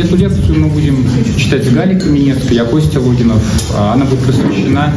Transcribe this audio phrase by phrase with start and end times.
[0.00, 3.42] эту лекцию мы будем читать с Галей Каменецкой, я Костя Логинов.
[3.74, 4.92] А, она будет посвящена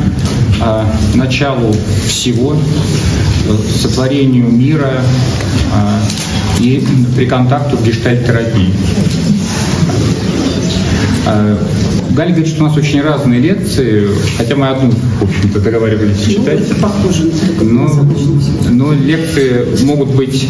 [0.62, 0.86] а,
[1.16, 1.74] началу
[2.08, 2.56] всего,
[3.82, 5.02] сотворению мира
[5.74, 6.02] а,
[6.60, 6.84] и
[7.16, 8.74] при контакту в гештальт-терапии.
[12.12, 14.08] Галя говорит, что у нас очень разные лекции,
[14.38, 16.60] хотя мы одну, в общем-то, договаривались ну, читать.
[16.82, 17.32] Похоже
[17.62, 17.88] но,
[18.70, 20.50] но лекции могут быть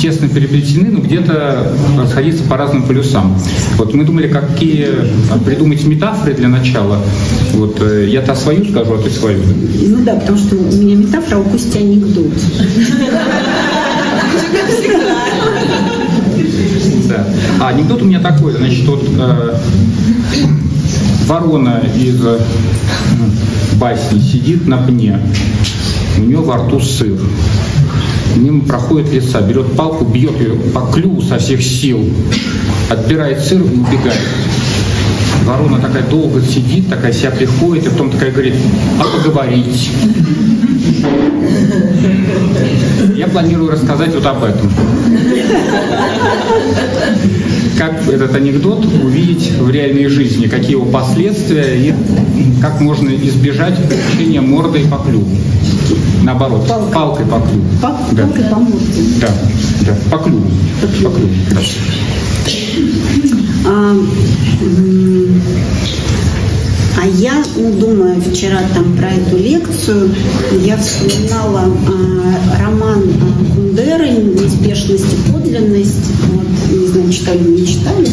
[0.00, 3.38] тесно переплетены, но где-то расходиться по разным полюсам.
[3.76, 4.88] Вот мы думали, какие
[5.44, 6.98] придумать метафоры для начала.
[7.52, 9.40] Вот э, я-то свою скажу, а ты свою.
[9.88, 12.32] Ну да, потому что у меня метафора, а у Кости анекдот.
[17.08, 17.26] Да.
[17.60, 19.56] А анекдот у меня такой, значит, вот э,
[21.26, 22.38] ворона из э,
[23.74, 25.18] басни сидит на пне,
[26.16, 27.18] у нее во рту сыр.
[28.36, 32.00] Мимо проходит лиса, берет палку, бьет ее по клюву со всех сил,
[32.88, 34.20] отбирает сыр и убегает.
[35.44, 38.54] Ворона такая долго сидит, такая себя приходит, и потом такая говорит,
[39.00, 39.90] а поговорить.
[43.16, 44.70] Я планирую рассказать вот об этом.
[47.76, 51.94] Как этот анекдот увидеть в реальной жизни, какие его последствия и
[52.60, 55.36] как можно избежать получения мордой по клюву.
[56.30, 57.64] Наоборот, палкой, палкой по клюву.
[57.82, 58.22] Пал, да.
[58.22, 59.02] Палкой по морде.
[59.20, 59.28] Да,
[59.84, 60.48] да, по клюву.
[60.80, 61.10] По клюву.
[61.10, 61.60] По клюву да.
[63.66, 63.96] а,
[67.02, 70.14] а я, ну, думая вчера там про эту лекцию,
[70.64, 76.12] я вспоминала э, роман э, Кундеры «Неспешность и подлинность».
[76.28, 78.06] Вот, не знаю, читали, не читали.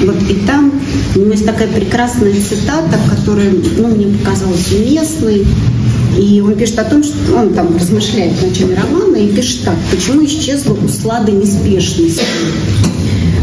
[0.00, 0.72] Вот, и там
[1.16, 5.44] у него есть такая прекрасная цитата, которая ну, мне показалась уместной.
[6.16, 9.76] И он пишет о том, что он там размышляет в начале романа и пишет так,
[9.90, 12.22] почему исчезла услада неспешности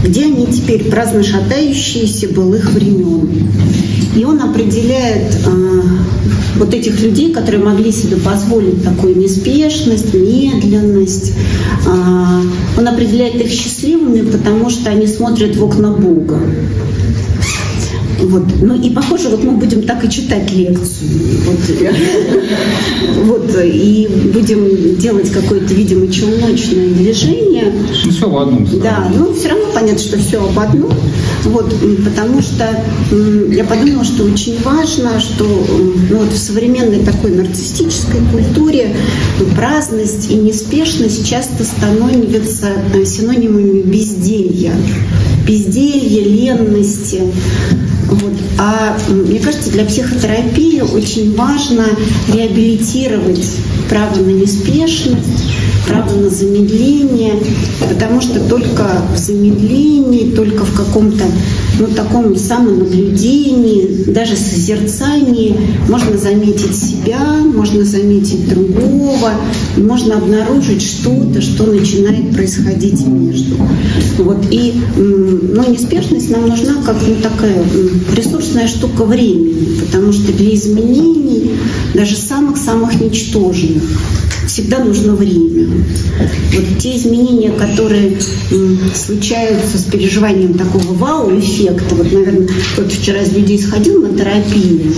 [0.06, 3.50] где они теперь праздно шатающиеся былых времен.
[4.16, 5.82] И он определяет э,
[6.58, 11.34] вот этих людей, которые могли себе позволить такую неспешность, медленность.
[11.86, 12.42] Э,
[12.78, 16.40] он определяет их счастливыми, потому что они смотрят в окна Бога.
[18.26, 18.44] Вот.
[18.62, 21.10] Ну и похоже, вот мы будем так и читать лекцию.
[23.24, 27.74] Вот, и будем делать какое-то, видимо, челночное движение.
[28.06, 28.68] Ну, все в одном.
[28.82, 30.92] Да, но все равно понятно, что все об одном.
[31.44, 31.74] Вот,
[32.04, 32.84] потому что
[33.52, 38.96] я подумала, что очень важно, что ну, вот в современной такой нарциссической культуре
[39.56, 44.74] праздность и неспешность часто становятся э, синонимами безделья
[45.48, 47.22] безделья, ленности.
[48.08, 48.35] Вот.
[48.58, 51.86] А мне кажется, для психотерапии очень важно
[52.32, 53.52] реабилитировать
[53.90, 55.44] право на неспешность,
[55.88, 57.34] право на замедление,
[57.88, 61.24] потому что только в замедлении, только в каком-то
[61.80, 65.56] ну, таком самонаблюдении, даже созерцании
[65.90, 69.32] можно заметить себя, можно заметить другого,
[69.78, 73.58] можно обнаружить что-то, что начинает происходить между.
[74.18, 74.46] Вот.
[74.52, 77.64] И ну, неспешность нам нужна как ну, такая
[78.16, 81.52] ресурсная штука времени, потому что для изменений,
[81.94, 83.84] даже самых-самых ничтожных,
[84.56, 85.68] всегда нужно время.
[86.54, 88.18] Вот те изменения, которые
[88.94, 94.94] случаются с переживанием такого вау-эффекта, вот, наверное, вот вчера из людей сходил на терапию,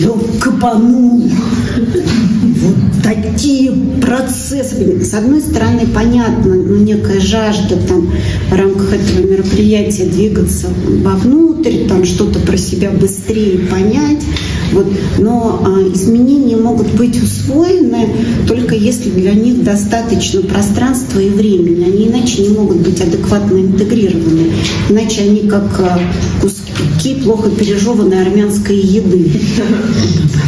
[0.00, 1.28] и он капанул.
[1.28, 3.70] Вот такие
[4.00, 5.04] процессы.
[5.04, 8.10] С одной стороны, понятно, ну, некая жажда там
[8.48, 10.68] в рамках этого мероприятия двигаться
[11.02, 14.22] вовнутрь, там что-то про себя быстрее понять.
[14.72, 14.86] Вот.
[15.18, 18.08] Но а, изменения могут быть усвоены
[18.46, 21.84] только если для них достаточно пространства и времени.
[21.84, 24.52] Они иначе не могут быть адекватно интегрированы.
[24.88, 26.00] Иначе они как а,
[26.40, 29.30] куски плохо пережеванной армянской еды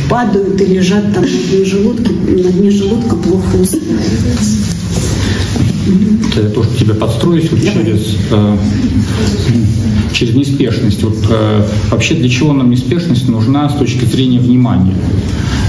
[0.08, 3.58] падают и лежат там на дне желудка, на дне желудка плохо
[5.88, 6.40] усваиваются.
[6.40, 8.56] Я тоже тебя подстроюсь вот через, э,
[10.12, 11.02] через неспешность.
[11.02, 14.94] Вот, э, вообще для чего нам неспешность нужна с точки зрения внимания?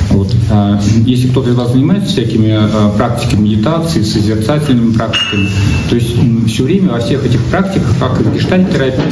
[0.10, 5.48] Вот, э, если кто-то из вас занимается всякими э, практиками медитации, созерцательными практиками,
[5.90, 9.04] то есть э, все время во всех этих практиках, как и в гештальт-терапии,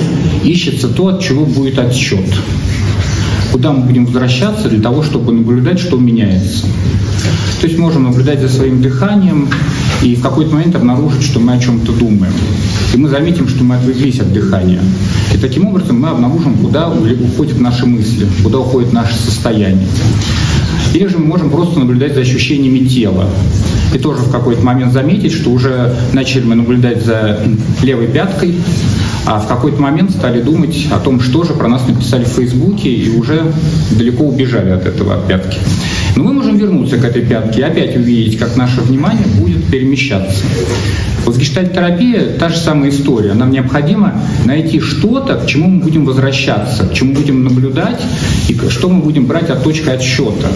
[0.44, 2.26] ищется то, от чего будет отсчет
[3.58, 6.68] куда мы будем возвращаться для того, чтобы наблюдать, что меняется.
[7.60, 9.50] То есть можем наблюдать за своим дыханием
[10.04, 12.34] и в какой-то момент обнаружить, что мы о чем-то думаем.
[12.94, 14.80] И мы заметим, что мы отвлеклись от дыхания.
[15.34, 19.88] И таким образом мы обнаружим, куда уходят наши мысли, куда уходит наше состояние.
[21.38, 23.30] Можем просто наблюдать за ощущениями тела.
[23.94, 27.40] и тоже в какой-то момент заметить, что уже начали мы наблюдать за
[27.84, 28.56] левой пяткой,
[29.28, 32.90] а в какой-то момент стали думать о том, что же про нас написали в Фейсбуке,
[32.90, 33.54] и уже
[33.92, 35.60] далеко убежали от этого от пятки.
[36.16, 40.44] Но мы можем вернуться к этой пятке и опять увидеть, как наше внимание будет перемещаться.
[41.26, 43.34] Вот гештальт-терапия– та же самая история.
[43.34, 48.02] Нам необходимо найти что-то, к чему мы будем возвращаться, к чему будем наблюдать
[48.48, 50.48] и что мы будем брать от точки отсчета.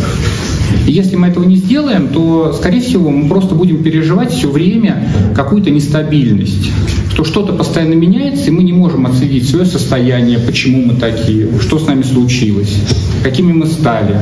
[0.88, 5.07] И если мы этого не сделаем, то, скорее всего, мы просто будем переживать все время
[5.36, 6.72] какую-то нестабильность
[7.13, 11.78] что что-то постоянно меняется, и мы не можем отследить свое состояние, почему мы такие, что
[11.78, 12.75] с нами случилось,
[13.24, 14.18] какими мы стали.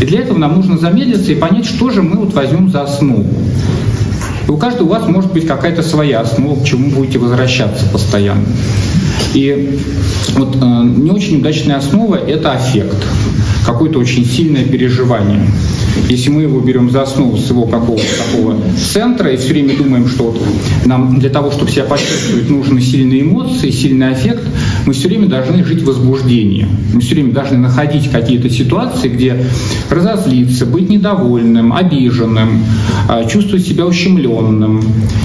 [0.00, 3.26] И для этого нам нужно замедлиться и понять, что же мы вот возьмем за основу.
[4.48, 8.46] И у каждого у вас может быть какая-то своя основа, к чему будете возвращаться постоянно.
[9.34, 9.78] И
[10.34, 12.96] вот э, не очень удачная основа– это аффект,
[13.72, 15.40] какое-то очень сильное переживание.
[16.08, 18.56] Если мы его берем за основу своего какого-то такого
[18.92, 20.40] центра и все время думаем, что вот
[20.84, 24.42] нам для того, чтобы себя почувствовать, нужны сильные эмоции, сильный аффект,
[24.86, 26.66] мы все время должны жить в возбуждении.
[26.92, 29.44] Мы все время должны находить какие-то ситуации, где
[29.90, 32.64] разозлиться, быть недовольным, обиженным,
[33.08, 34.82] а, чувствовать себя ущемленным.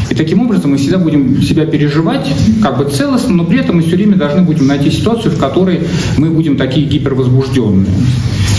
[0.09, 2.27] И таким образом мы всегда будем себя переживать
[2.61, 5.81] как бы целостно, но при этом мы все время должны будем найти ситуацию, в которой
[6.17, 7.87] мы будем такие гипервозбужденные.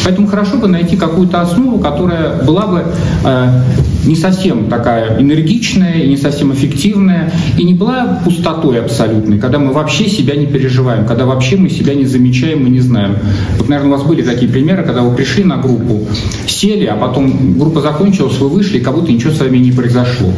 [0.09, 2.83] Поэтому хорошо бы найти какую-то основу, которая была бы
[3.27, 3.63] э,
[4.07, 10.09] не совсем такая энергичная, не совсем эффективная, и не была пустотой абсолютной, когда мы вообще
[10.09, 13.17] себя не переживаем, когда вообще мы себя не замечаем и не знаем.
[13.59, 16.07] Вот, наверное, у вас были такие примеры, когда вы пришли на группу,
[16.47, 20.33] сели, а потом группа закончилась, вы вышли, и как будто ничего с вами не произошло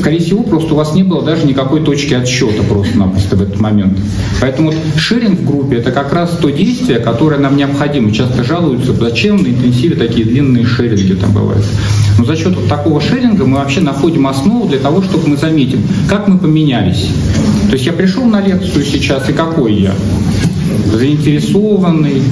[0.00, 3.98] скорее всего, просто у вас не было даже никакой точки отсчета просто-напросто в этот момент.
[4.40, 8.10] Поэтому шеринг в группе– это как раз то действие, которое нам необходимо.
[8.12, 11.64] Часто жалуются, зачем на интенсиве такие длинные шеринги там бывают.
[12.18, 15.82] Но за счет вот такого шеринга мы вообще находим основу для того, чтобы мы заметим,
[16.08, 17.06] как мы поменялись.
[17.68, 19.94] То есть я пришел на лекцию сейчас, и какой я?
[20.92, 22.22] Заинтересованный,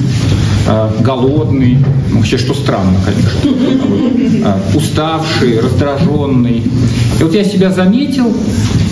[1.01, 1.79] голодный,
[2.11, 6.63] ну, вообще, что странно, конечно, а, уставший, раздраженный.
[7.19, 8.33] И вот я себя заметил,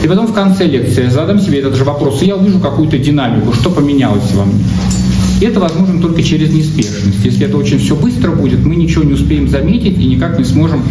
[0.03, 2.99] и потом в конце лекции я задам себе этот же вопрос, и я увижу какую-то
[2.99, 4.65] динамику, что поменялось во мне.
[5.41, 7.23] И это возможно только через неспешность.
[7.23, 10.83] Если это очень все быстро будет, мы ничего не успеем заметить и никак не сможем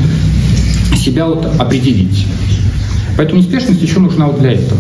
[0.96, 2.28] себя вот определить.
[3.18, 4.80] Поэтому неспешность еще нужна вот для этого.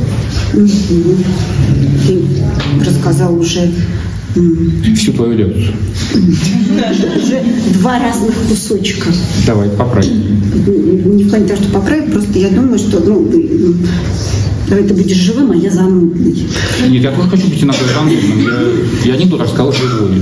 [0.51, 2.21] Ты
[2.85, 3.71] рассказал уже
[4.95, 5.73] всю твою лекцию.
[7.17, 7.41] Уже
[7.79, 9.09] два разных кусочка.
[9.45, 11.17] Давай, поправим.
[11.17, 13.31] Не в плане того, что поправить, просто я думаю, что ну,
[14.67, 16.47] Давай ты будешь живым, а я занудный.
[16.89, 18.41] Нет, я тоже хочу быть иногда занудным.
[19.05, 20.21] Я, я анекдот рассказал живой.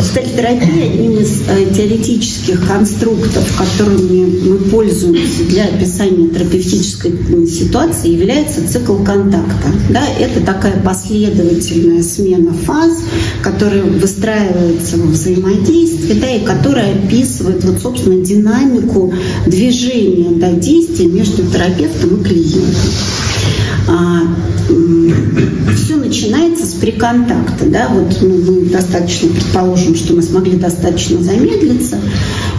[0.00, 8.96] Сталь-терапия одним из э, теоретических конструктов, которыми мы пользуемся для описания терапевтической ситуации, является цикл
[8.96, 9.68] контакта.
[9.88, 12.98] Да, это такая последовательная смена фаз,
[13.42, 19.14] которая выстраивается во взаимодействии, да, и которая описывает, вот, собственно, динамику
[19.46, 22.92] движения да, действий между терапевтом и клиентом
[23.88, 24.22] а,
[25.76, 27.66] все начинается с приконтакта.
[27.66, 27.88] Да?
[27.88, 31.98] Вот ну, мы достаточно, предположим, что мы смогли достаточно замедлиться,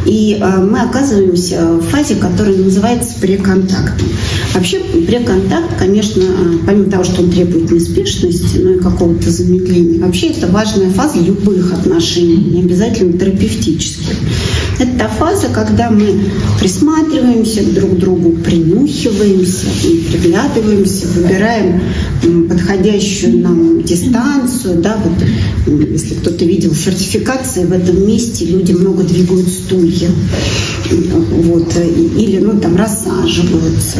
[0.06, 4.08] и а, мы оказываемся в фазе, которая называется преконтактом.
[4.54, 10.28] Вообще преконтакт, конечно, а, помимо того, что он требует неспешности, ну и какого-то замедления, вообще
[10.28, 14.16] это важная фаза любых отношений, не обязательно терапевтических.
[14.80, 16.20] Это та фаза, когда мы
[16.60, 21.82] присматриваемся друг к другу, принюхиваемся и приглядываемся, выбираем
[22.50, 24.82] подходящую нам дистанцию.
[24.82, 30.10] Да, вот, если кто-то видел сертификации, в этом месте люди много двигают стулья.
[30.92, 31.76] Вот,
[32.18, 33.98] или ну, там рассаживаются.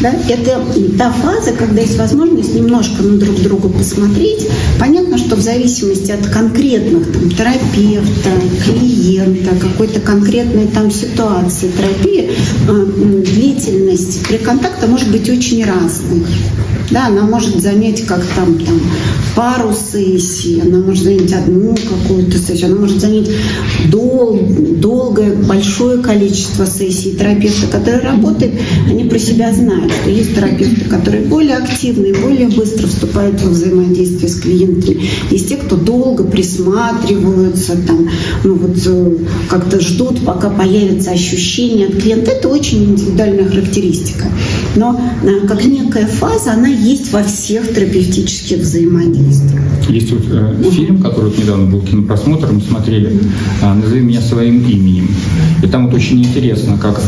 [0.00, 0.12] Да?
[0.28, 0.64] Это
[0.98, 4.48] та фаза, когда есть возможность немножко на друг друга посмотреть.
[4.78, 8.30] Понятно, что в зависимости от конкретных там, терапевта,
[8.64, 12.30] клиента, какой-то конкретной там ситуации терапии,
[12.68, 16.22] э, длительность при контакте может быть очень разной.
[16.92, 18.80] Да, она может занять как там, там
[19.34, 23.30] пару сессий, она может занять одну какую-то сессию, она может занять
[23.88, 24.38] дол,
[24.76, 27.16] долгое, большое количество сессий.
[27.18, 28.52] Терапевты, которые работают,
[28.88, 34.28] они про себя знают, что есть терапевты, которые более активные, более быстро вступают в взаимодействие
[34.28, 35.08] с клиентами.
[35.30, 38.10] Есть те, кто долго присматриваются, там,
[38.44, 39.16] ну вот э,
[39.48, 42.32] как-то ждут, пока появится ощущение от клиента.
[42.32, 44.26] Это очень индивидуальная характеристика.
[44.76, 49.62] но э, как некая фаза, она есть во всех терапевтических взаимодействиях.
[49.88, 53.20] Есть вот э, фильм, который вот недавно был кинопросмотр, мы смотрели
[53.62, 55.08] э, «Назови меня своим именем».
[55.62, 57.00] И там вот очень интересно, как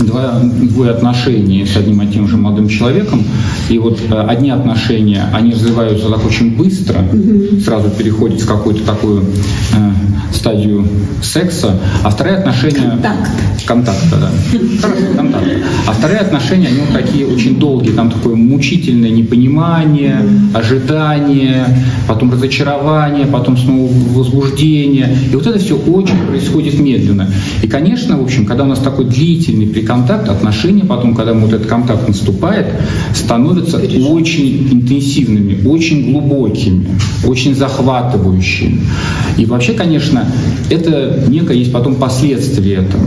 [0.00, 3.24] два, двое отношений с одним и тем же молодым человеком,
[3.68, 7.04] и вот э, одни отношения, они развиваются так очень быстро,
[7.64, 10.86] сразу переходят в какую-то такую э, стадию
[11.22, 12.90] секса, а вторые отношения...
[12.90, 13.30] Контакт.
[13.66, 14.30] Контакта, да.
[15.16, 15.46] Контакт.
[15.86, 20.16] А вторые отношения, они вот такие очень долгие, там такое мучительное непонимание,
[20.54, 21.64] ожидание,
[22.06, 25.16] потом разочарование, потом снова возбуждение.
[25.30, 27.28] И вот это все очень происходит медленно.
[27.62, 31.66] И, конечно, в общем, когда у нас такой длительный приконтакт, отношения потом, когда вот этот
[31.66, 32.66] контакт наступает,
[33.14, 36.86] становятся очень интенсивными, очень глубокими,
[37.24, 38.80] очень захватывающими.
[39.36, 40.26] И вообще, конечно,
[40.70, 43.04] это некое есть потом последствия этого.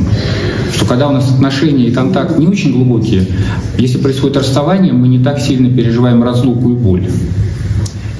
[0.81, 3.27] Что когда у нас отношения и контакт не очень глубокие,
[3.77, 7.07] если происходит расставание, мы не так сильно переживаем разлуку и боль.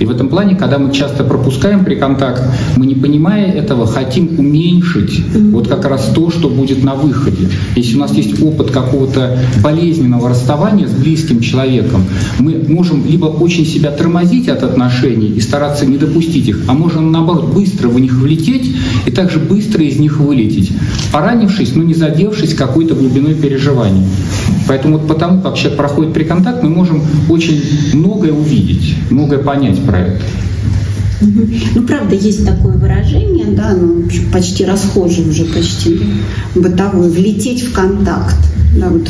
[0.01, 2.41] И в этом плане, когда мы часто пропускаем при контакт,
[2.75, 7.49] мы не понимая этого, хотим уменьшить вот как раз то, что будет на выходе.
[7.75, 12.03] Если у нас есть опыт какого-то болезненного расставания с близким человеком,
[12.39, 17.11] мы можем либо очень себя тормозить от отношений и стараться не допустить их, а можем
[17.11, 20.71] наоборот быстро в них влететь и также быстро из них вылететь,
[21.11, 24.07] поранившись, но не задевшись какой-то глубиной переживаний.
[24.67, 27.61] Поэтому вот потому, как человек проходит при контакт, мы можем очень
[27.93, 30.21] многое увидеть, многое понять про это.
[31.21, 34.03] Ну, правда, есть такое выражение, да, ну,
[34.33, 36.01] почти расхожее уже, почти
[36.55, 38.37] бытовое, влететь в контакт.
[38.73, 39.09] Да, вот,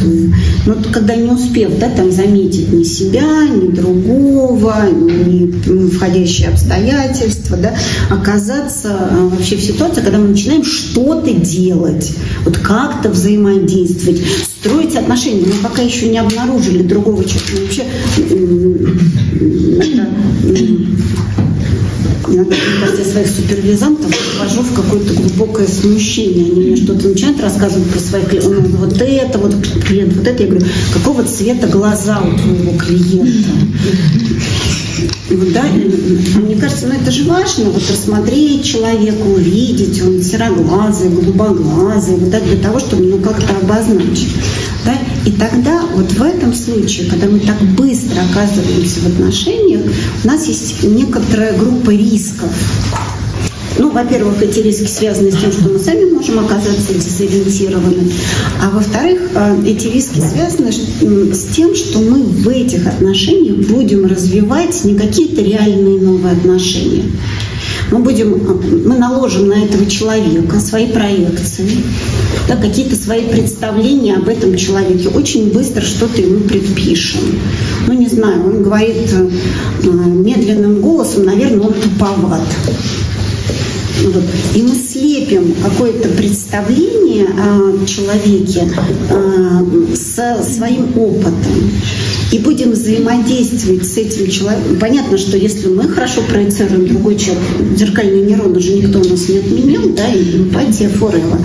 [0.66, 7.76] ну, когда не успев да, там, заметить ни себя, ни другого, ни входящие обстоятельства, да,
[8.10, 12.12] оказаться а, вообще в ситуации, когда мы начинаем что-то делать,
[12.44, 14.22] вот как-то взаимодействовать,
[14.60, 15.46] строить отношения.
[15.46, 17.62] Мы пока еще не обнаружили другого человека.
[17.62, 17.84] Вообще
[19.78, 20.08] это,
[22.32, 26.52] иногда, мне кажется, своих супервизантов вхожу в какое-то глубокое смущение.
[26.52, 28.72] Они мне что-то начинают рассказывать про своих клиентов.
[28.80, 30.44] Вот это, вот клиент, вот это.
[30.44, 33.50] Я говорю, какого цвета глаза у твоего клиента?
[35.30, 42.18] Вот, да, мне кажется, ну это же важно, вот рассмотреть человека, увидеть, он сероглазый, голубоглазый,
[42.18, 44.36] вот, да, для того, чтобы ну как-то обозначить.
[44.86, 44.94] Да?
[45.26, 49.82] И тогда вот в этом случае, когда мы так быстро оказываемся в отношениях,
[50.24, 52.50] у нас есть некоторая группа рисков.
[53.78, 58.12] Ну, во-первых, эти риски связаны с тем, что мы сами можем оказаться дезориентированы,
[58.62, 64.84] а во-вторых, э, эти риски связаны с тем, что мы в этих отношениях будем развивать
[64.84, 67.06] не какие-то реальные новые отношения.
[67.92, 71.70] Мы будем, э, мы наложим на этого человека свои проекции,
[72.52, 75.10] да, какие-то свои представления об этом человеке.
[75.10, 77.40] Очень быстро что-то ему предпишем.
[77.88, 82.42] Ну, не знаю, он говорит э, медленным голосом, наверное, он туповат.
[84.04, 84.24] Вот.
[84.56, 88.70] И мы слепим какое-то представление о человеке
[89.10, 91.72] э, со своим опытом
[92.32, 94.78] и будем взаимодействовать с этим человеком.
[94.80, 97.44] Понятно, что если мы хорошо проецируем другой человек,
[97.76, 101.38] зеркальный нейрон уже никто у нас не отменил, да, и эмпатия форела.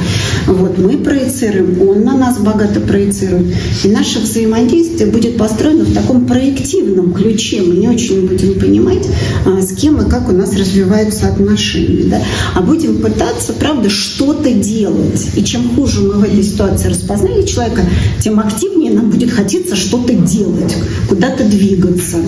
[0.47, 3.53] Вот, мы проецируем, он на нас богато проецирует.
[3.85, 7.63] И наше взаимодействие будет построено в таком проективном ключе.
[7.63, 9.07] Мы не очень будем понимать,
[9.45, 12.05] а, с кем и как у нас развиваются отношения.
[12.05, 12.23] Да?
[12.55, 15.27] А будем пытаться, правда, что-то делать.
[15.35, 17.83] И чем хуже мы в этой ситуации распознали человека,
[18.21, 20.76] тем активнее нам будет хотеться что-то делать
[21.09, 22.19] куда-то двигаться,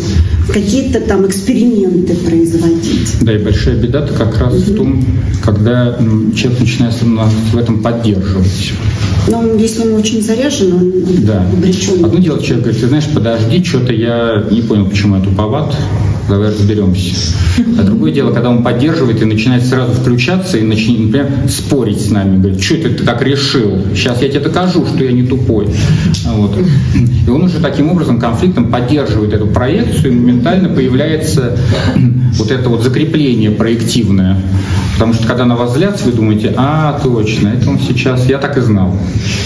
[0.53, 3.17] какие-то там эксперименты производить.
[3.21, 4.61] Да, и большая беда-то как раз угу.
[4.61, 5.05] в том,
[5.45, 5.99] когда
[6.37, 8.73] человек начинает в этом поддерживать.
[9.29, 10.93] Но если он очень заряжен, он
[11.27, 11.47] да.
[11.53, 12.05] обречен.
[12.05, 15.75] Одно дело, человек говорит, ты знаешь, подожди, что-то я не понял, почему я туповат,
[16.29, 17.15] разберемся.
[17.79, 22.11] А другое дело, когда он поддерживает и начинает сразу включаться и начинает, например, спорить с
[22.11, 25.69] нами, говорит, что это ты так решил, сейчас я тебе докажу, что я не тупой.
[26.27, 26.57] Вот.
[27.27, 31.59] И он уже таким образом конфликтом поддерживает эту проекцию, и моментально появляется
[32.35, 34.41] вот это вот закрепление проективное.
[34.95, 38.57] Потому что когда на вас взгляд, вы думаете, а, точно, это он сейчас, я так
[38.59, 38.97] и знал.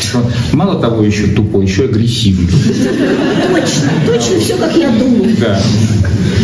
[0.00, 0.22] Что
[0.52, 2.48] мало того, еще тупой, еще агрессивный.
[2.48, 5.36] Точно, точно, все как я думаю.
[5.38, 5.60] Да.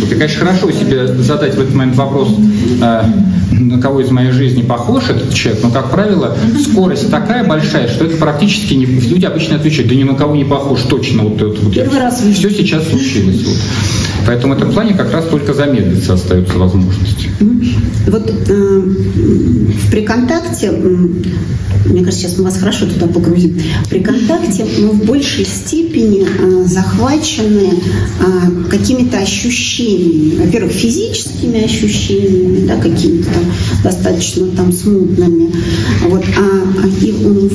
[0.02, 2.28] И, конечно, хорошо себе задать в этот момент вопрос,
[2.80, 3.04] а,
[3.52, 8.04] на кого из моей жизни похож этот человек, но, как правило, скорость такая большая, что
[8.04, 8.86] это практически не...
[8.86, 11.74] Люди обычно отвечают, да ни на кого не похож, точно вот это вот.
[11.74, 13.44] Первый раз Все сейчас случилось.
[13.44, 13.56] Вот.
[14.26, 17.28] Поэтому в этом плане как раз только замедлиться остается возможность.
[18.06, 18.82] Вот э,
[19.90, 23.58] при контакте, мне кажется, сейчас мы вас хорошо туда погрузим,
[23.88, 30.17] при контакте мы в большей степени э, захвачены э, какими-то ощущениями.
[30.38, 33.44] Во-первых, физическими ощущениями, да, какими-то там
[33.82, 35.52] достаточно там смутными.
[36.08, 36.24] Вот.
[36.36, 37.12] А, а и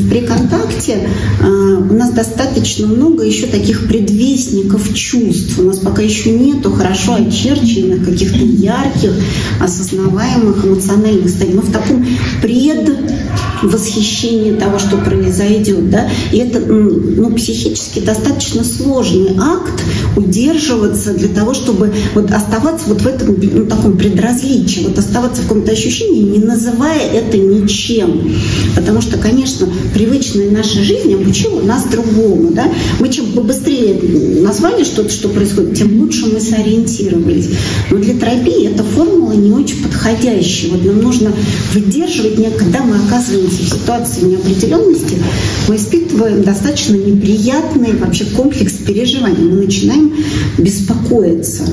[0.10, 1.10] при контакте
[1.42, 5.60] э, у нас достаточно много еще таких предвестников чувств.
[5.60, 9.12] У нас пока еще нету хорошо очерченных, каких-то ярких,
[9.60, 11.58] осознаваемых эмоциональных состояний.
[11.58, 12.06] Мы в таком
[12.42, 15.90] предвосхищении того, что произойдет.
[15.90, 16.10] Да?
[16.32, 19.84] И это ну, психически достаточно сложный акт
[20.16, 25.48] удерживаться для того, чтобы вот оставаться вот в этом ну, таком предразличии, вот оставаться в
[25.48, 28.36] каком-то ощущении, не называя это ничем.
[28.76, 32.52] Потому что, конечно, привычная наша жизнь обучила нас другому.
[32.52, 32.72] Да?
[33.00, 34.00] Мы чем побыстрее
[34.42, 37.50] назвали что-то, что происходит, тем лучше мы сориентировались.
[37.90, 40.72] Но для терапии эта формула не очень подходящая.
[40.72, 41.32] Вот нам нужно
[41.74, 45.18] выдерживать, когда мы оказываемся в ситуации неопределенности,
[45.68, 49.50] мы испытываем достаточно неприятный вообще комплекс переживаний.
[49.50, 50.14] Мы начинаем
[50.58, 51.64] беспокоиться.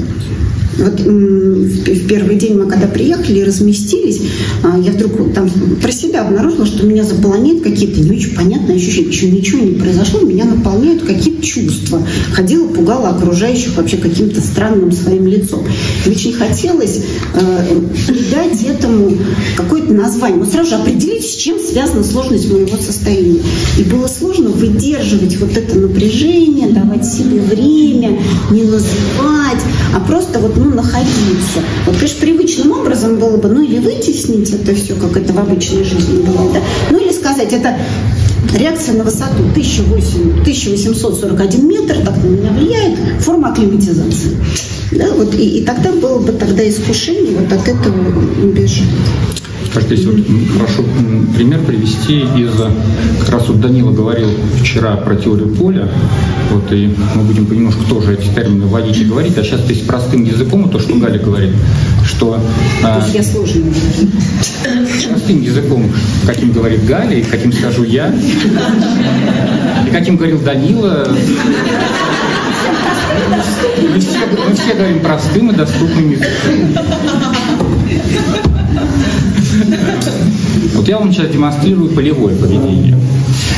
[0.79, 4.21] Вот в первый день мы когда приехали и разместились,
[4.63, 5.51] а, я вдруг там
[5.83, 9.09] про себя обнаружила, что меня заполняют какие-то не очень понятные ощущения.
[9.09, 12.03] Еще ничего не произошло, меня наполняют какие-то чувства.
[12.33, 15.65] Ходила, пугала окружающих вообще каким-то странным своим лицом.
[16.07, 17.01] И очень хотелось
[17.35, 19.17] э, придать этому
[19.57, 20.39] какое-то название.
[20.39, 23.41] Мы сразу же определить, с чем связана сложность моего состояния.
[23.79, 28.19] И было сложно выдерживать вот это напряжение, давать себе время,
[28.51, 29.63] не называть,
[29.95, 31.61] а просто вот ну, находиться.
[31.87, 35.85] Вот, конечно, привычным образом было бы, ну или вытеснить это все, как это в обычной
[35.85, 36.61] жизни было, да,
[36.91, 37.77] ну или сказать, это
[38.55, 44.37] реакция на высоту 1841 метр, так на меня влияет, форма акклиматизации.
[44.93, 47.95] Да, вот, и, и тогда было бы тогда искушение вот от этого
[48.43, 48.89] убежать.
[49.71, 50.85] Скажите, если вот прошу
[51.37, 52.51] пример привести из,
[53.21, 54.29] как раз вот Данила говорил
[54.61, 55.89] вчера про теорию поля,
[56.51, 60.25] вот, и мы будем понемножку тоже эти термины вводить и говорить, а сейчас есть простым
[60.25, 61.53] языком, то, что Галя говорит,
[62.05, 62.41] что...
[62.83, 63.73] То есть я сложно
[65.09, 65.85] Простым языком,
[66.27, 68.13] каким говорит Галя, и каким скажу я,
[69.87, 71.07] и каким говорил Данила,
[73.89, 76.75] мы все, мы все говорим простым и доступным языком.
[80.81, 82.97] Вот я вам сейчас демонстрирую полевое поведение.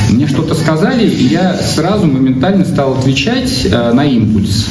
[0.09, 4.67] Мне что-то сказали, и я сразу моментально стал отвечать э, на импульс.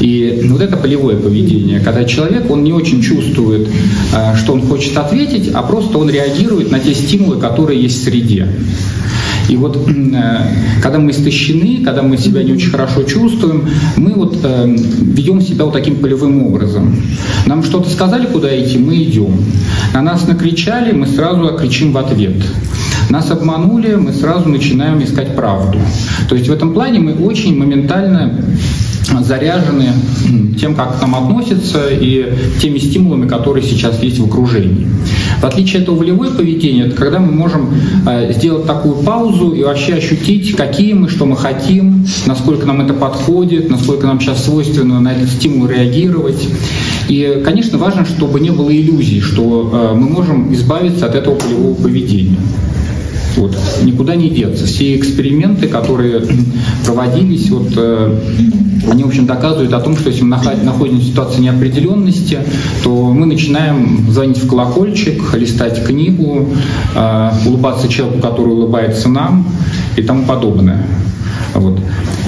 [0.00, 3.68] И вот это полевое поведение, когда человек, он не очень чувствует,
[4.14, 8.04] э, что он хочет ответить, а просто он реагирует на те стимулы, которые есть в
[8.04, 8.48] среде.
[9.50, 10.42] И вот э,
[10.80, 15.64] когда мы истощены, когда мы себя не очень хорошо чувствуем, мы вот э, ведем себя
[15.64, 16.94] вот таким полевым образом.
[17.46, 19.34] Нам что-то сказали, куда идти, мы идем.
[19.92, 22.36] На нас накричали, мы сразу кричим в ответ.
[23.10, 25.80] Нас обманули, мы сразу начинаем искать правду.
[26.28, 28.32] То есть в этом плане мы очень моментально
[29.22, 29.92] заряжены
[30.58, 34.86] тем, как к нам относятся и теми стимулами, которые сейчас есть в окружении.
[35.40, 37.70] В отличие от этого волевое поведение, это когда мы можем
[38.06, 42.92] э, сделать такую паузу и вообще ощутить, какие мы, что мы хотим, насколько нам это
[42.92, 46.46] подходит, насколько нам сейчас свойственно на этот стимул реагировать.
[47.08, 51.74] И, конечно, важно, чтобы не было иллюзий, что э, мы можем избавиться от этого полевого
[51.74, 52.38] поведения.
[53.36, 54.66] Вот, никуда не деться.
[54.66, 56.22] Все эксперименты, которые
[56.84, 58.18] проводились, вот, э,
[58.90, 62.38] они, в общем, доказывают о том, что если мы находимся в ситуации неопределенности,
[62.82, 66.48] то мы начинаем звонить в колокольчик, листать книгу,
[66.94, 69.46] э, улыбаться человеку, который улыбается нам
[69.96, 70.86] и тому подобное.
[71.54, 71.78] Вот.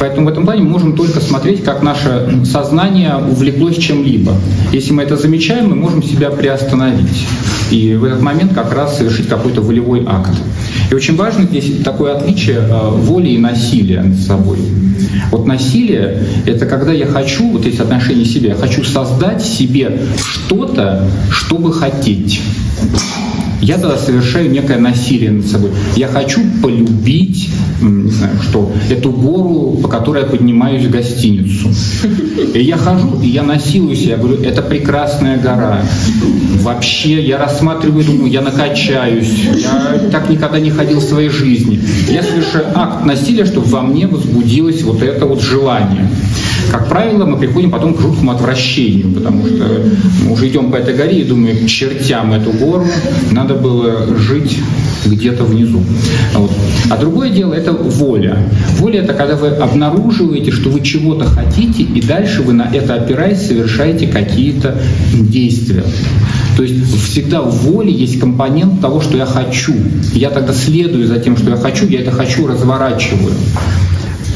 [0.02, 4.32] Поэтому в этом плане мы можем только смотреть, как наше сознание увлеклось чем-либо.
[4.72, 7.24] Если мы это замечаем, мы можем себя приостановить.
[7.70, 10.32] И в этот момент как раз совершить какой-то волевой акт.
[10.90, 14.58] И очень важно здесь такое отличие э, воли и насилия над собой.
[15.30, 21.08] Вот насилие— это когда я хочу, вот эти отношения себе, я хочу создать себе что-то,
[21.30, 22.40] чтобы хотеть
[23.62, 25.70] я тогда совершаю некое насилие над собой.
[25.94, 27.48] Я хочу полюбить,
[27.80, 31.70] не знаю, что, эту гору, по которой я поднимаюсь в гостиницу.
[32.54, 35.80] И я хожу, и я насилую себя, говорю, это прекрасная гора.
[36.60, 41.80] Вообще, я рассматриваю, думаю, я накачаюсь, я так никогда не ходил в своей жизни.
[42.10, 46.08] Я совершаю акт насилия, чтобы во мне возбудилось вот это вот желание.
[46.70, 49.66] Как правило, мы приходим потом к жуткому отвращению, потому что
[50.24, 52.86] мы уже идем по этой горе и думаем, чертям эту гору,
[53.30, 54.58] надо было жить
[55.04, 55.82] где-то внизу.
[56.34, 56.50] Вот.
[56.90, 58.38] А другое дело– это воля.
[58.78, 63.46] Воля– это когда вы обнаруживаете, что вы чего-то хотите, и дальше вы на это опираясь
[63.46, 64.78] совершаете какие-то
[65.14, 65.84] действия.
[66.56, 69.74] То есть всегда в воле есть компонент того, что я хочу.
[70.12, 73.34] Я тогда следую за тем, что я хочу, я это хочу разворачиваю.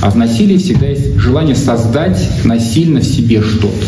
[0.00, 3.86] А в насилии всегда есть желание создать насильно в себе что-то.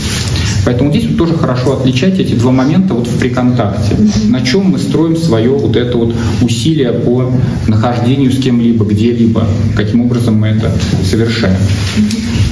[0.64, 3.96] Поэтому здесь вот тоже хорошо отличать эти два момента вот при контакте.
[4.28, 7.32] На чем мы строим свое вот это вот усилие по
[7.66, 10.72] нахождению с кем-либо, где-либо, каким образом мы это
[11.08, 11.56] совершаем.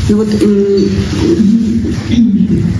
[0.08, 0.28] Ну вот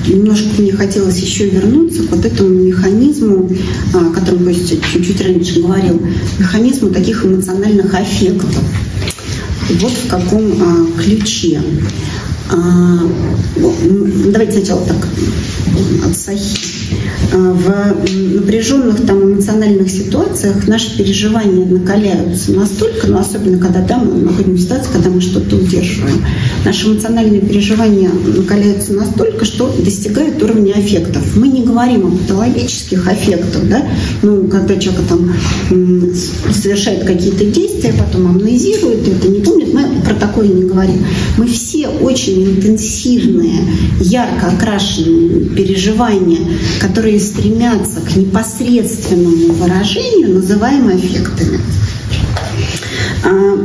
[0.07, 3.51] немножко мне хотелось еще вернуться к вот этому механизму,
[3.93, 6.01] о котором Костя чуть-чуть раньше говорил,
[6.39, 8.59] механизму таких эмоциональных аффектов.
[9.68, 11.61] Вот в каком а, ключе.
[12.50, 13.00] А,
[13.57, 15.09] давайте сначала так
[16.05, 16.76] от Сахи.
[17.33, 24.23] А, в напряженных там эмоциональных ситуациях наши переживания накаляются настолько, ну особенно когда да, мы
[24.23, 26.25] находимся в ситуации, когда мы что-то удерживаем.
[26.65, 31.37] Наши эмоциональные переживания накаляются настолько, что достигают уровня аффектов.
[31.37, 33.87] Мы не говорим о патологических аффектах, да,
[34.23, 35.33] ну, когда человек там
[36.53, 41.05] совершает какие-то действия, потом амнезирует, это не помнит, мы про такое не говорим.
[41.37, 43.61] Мы все очень интенсивные,
[44.01, 46.41] ярко окрашенные переживания,
[46.81, 51.61] которые стремятся к непосредственному выражению, называемые эффектами.
[53.27, 53.59] А,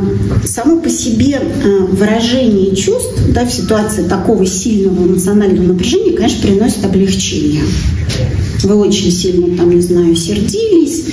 [0.44, 6.84] само по себе а, выражение чувств да, в ситуации такого сильного эмоционального напряжения, конечно, приносит
[6.84, 7.62] облегчение
[8.64, 11.04] вы очень сильно, там, не знаю, сердились,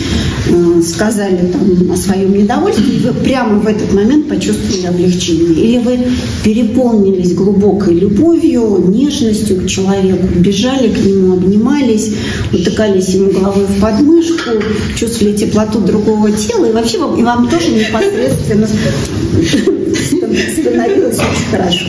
[0.48, 5.54] э, сказали там, о своем недовольстве, и вы прямо в этот момент почувствовали облегчение.
[5.54, 6.00] Или вы
[6.44, 12.12] переполнились глубокой любовью, нежностью к человеку, бежали к нему, обнимались,
[12.52, 14.52] утыкались ему головой в подмышку,
[14.98, 18.71] чувствовали теплоту другого тела, и вообще вам, и вам тоже непосредственно se nos
[20.36, 21.86] становилось очень хорошо.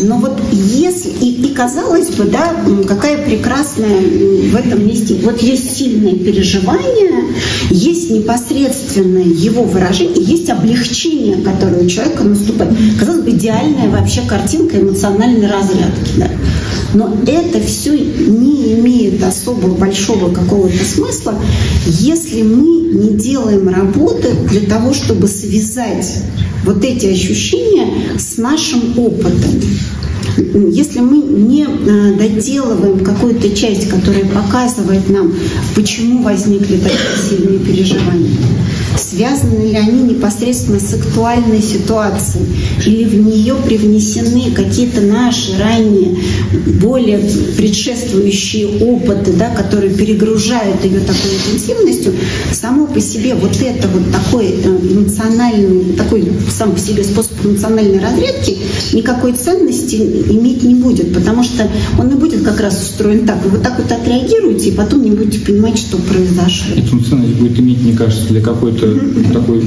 [0.00, 2.54] Но вот если, и, и казалось бы, да,
[2.86, 7.34] какая прекрасная в этом месте, вот есть сильное переживание,
[7.70, 12.72] есть непосредственное его выражение, есть облегчение, которое у человека наступает.
[12.98, 16.12] Казалось бы, идеальная вообще картинка эмоциональной разрядки.
[16.16, 16.28] Да.
[16.94, 21.34] Но это все не имеет особо большого какого-то смысла,
[21.86, 26.22] если мы не делаем работы для того, чтобы связать
[26.64, 27.47] вот эти ощущения
[28.18, 29.60] с нашим опытом.
[30.70, 35.34] Если мы не э, доделываем какую-то часть, которая показывает нам,
[35.74, 38.30] почему возникли такие сильные переживания,
[38.98, 42.46] связаны ли они непосредственно с актуальной ситуацией,
[42.84, 46.18] или в нее привнесены какие-то наши ранее
[46.80, 47.18] более
[47.56, 52.14] предшествующие опыты, да, которые перегружают ее такой интенсивностью,
[52.52, 58.00] само по себе вот это вот такой э, эмоциональный, такой сам по себе способ эмоциональной
[58.00, 58.58] разрядки
[58.92, 63.42] никакой ценности иметь не будет, потому что он и будет как раз устроен так.
[63.44, 66.74] Вы вот так вот отреагируете, и потом не будете понимать, что произошло.
[66.76, 68.87] Эту ценность будет иметь, мне кажется, для какой-то.
[69.32, 69.64] Такой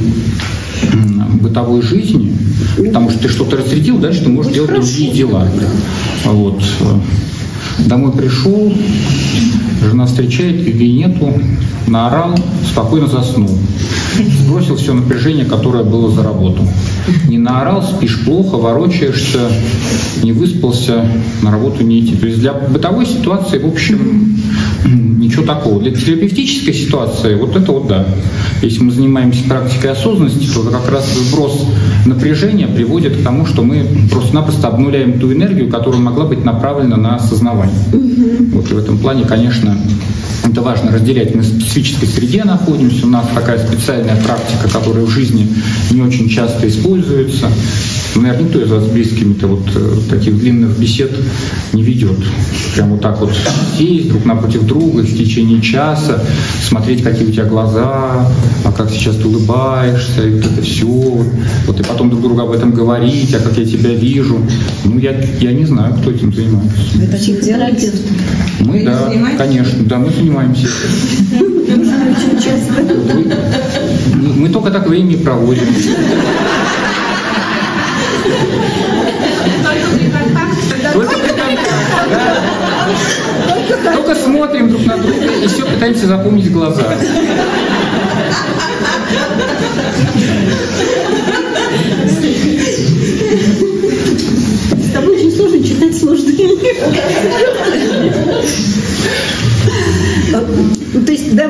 [1.41, 2.33] бытовой жизни,
[2.77, 5.47] потому что ты что-то разрядил, дальше ты можешь делать другие дела.
[6.25, 6.61] Вот.
[7.79, 8.73] Домой пришел,
[9.81, 11.33] жена встречает, любви нету,
[11.87, 12.37] наорал,
[12.69, 13.49] спокойно заснул.
[14.43, 16.67] Сбросил все напряжение, которое было за работу.
[17.27, 19.39] Не наорал, спишь плохо, ворочаешься,
[20.21, 21.05] не выспался,
[21.41, 22.15] на работу не идти.
[22.15, 24.37] То есть для бытовой ситуации, в общем,
[25.31, 25.81] ничего такого.
[25.81, 28.05] Для терапевтической ситуации вот это вот да.
[28.61, 31.65] Если мы занимаемся практикой осознанности, то как раз сброс
[32.05, 37.15] напряжения приводит к тому, что мы просто-напросто обнуляем ту энергию, которая могла быть направлена на
[37.15, 37.75] осознавание.
[38.53, 39.77] Вот и в этом плане, конечно,
[40.43, 41.33] это важно разделять.
[41.33, 45.47] Мы в специфической среде находимся, у нас такая специальная практика, которая в жизни
[45.91, 47.49] не очень часто используется.
[48.15, 51.11] Наверное, никто из вас с близкими-то вот э, таких длинных бесед
[51.71, 52.17] не ведет.
[52.75, 53.31] Прямо вот так вот
[53.77, 56.21] сесть друг напротив друга течение часа,
[56.67, 58.27] смотреть, какие у тебя глаза,
[58.63, 60.85] а как сейчас ты улыбаешься, и вот это все.
[61.67, 64.39] Вот и потом друг другу об этом говорить, а как я тебя вижу.
[64.85, 66.71] Ну, я, я не знаю, кто этим занимается.
[67.01, 68.01] Это психотерапевт.
[68.59, 70.67] Мы, да, конечно, да, мы занимаемся.
[74.35, 75.63] Мы только так время проводим.
[84.11, 86.83] Только смотрим друг на друга и все пытаемся запомнить глаза.
[94.75, 95.95] С тобой очень сложно читать
[100.93, 101.47] Ну, то есть, да,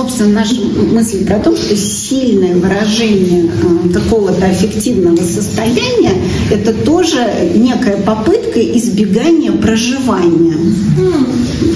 [0.00, 6.14] собственно, наша мысль про то, что сильное выражение э, какого-то аффективного состояния–
[6.50, 7.18] это тоже
[7.54, 10.56] некая попытка избегания проживания.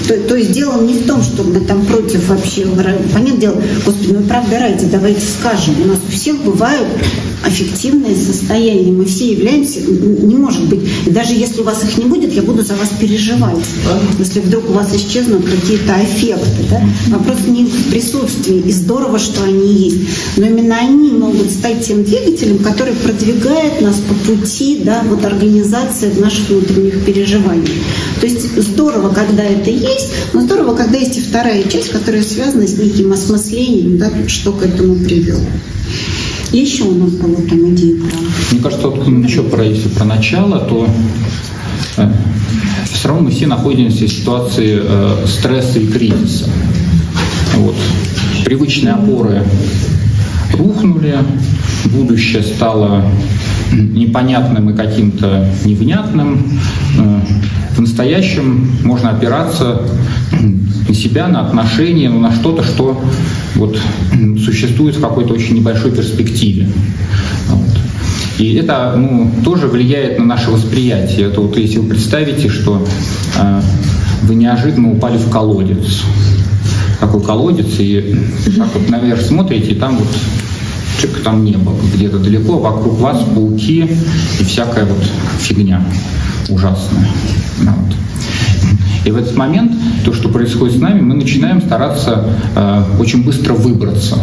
[0.07, 2.65] То, то есть дело не в том, что мы там против вообще,
[3.13, 6.87] понятное дело, господи, ну правда ради, давайте скажем, у нас у всех бывают
[7.45, 12.05] аффективные состояния, мы все являемся, не может быть, и даже если у вас их не
[12.05, 13.65] будет, я буду за вас переживать,
[14.17, 16.81] если вдруг у вас исчезнут какие-то аффекты, да?
[17.09, 18.14] вопрос не в присутствии,
[18.47, 23.97] и здорово, что они есть, но именно они могут стать тем двигателем, который продвигает нас
[23.97, 27.83] по пути, да, вот организации наших внутренних переживаний.
[28.19, 32.67] То есть здорово, когда это есть, но здорово, когда есть и вторая часть, которая связана
[32.67, 35.41] с неким осмыслением, да, что к этому привело.
[36.51, 38.17] Еще у нас была там идея про...
[38.51, 40.87] Мне кажется, вот еще про, если про начало, то
[41.97, 42.11] э,
[42.93, 46.45] все равно мы все находимся в ситуации э, стресса и кризиса.
[47.55, 47.75] Вот.
[48.45, 49.41] Привычные опоры
[50.53, 51.17] рухнули,
[51.85, 53.03] будущее стало
[53.71, 56.59] непонятным и каким-то невнятным.
[56.99, 57.21] Э,
[57.75, 59.81] в настоящем можно опираться
[60.87, 63.01] на себя, на отношения, ну, на что-то, что
[63.55, 63.79] вот,
[64.37, 66.67] существует в какой-то очень небольшой перспективе.
[67.49, 67.79] Вот.
[68.37, 71.29] И это ну, тоже влияет на наше восприятие.
[71.29, 72.85] Это вот если вы представите, что
[73.39, 73.61] э,
[74.21, 76.03] вы неожиданно упали в колодец,
[76.99, 78.15] такой колодец, и
[78.57, 80.07] так вот наверх смотрите, и там вот
[81.01, 83.89] чик там не было, где-то далеко, вокруг вас пауки
[84.39, 85.03] и всякая вот
[85.39, 85.83] фигня
[86.49, 87.07] ужасная.
[87.59, 87.95] Вот.
[89.05, 89.71] И в этот момент
[90.03, 94.17] то, что происходит с нами, мы начинаем стараться э, очень быстро выбраться.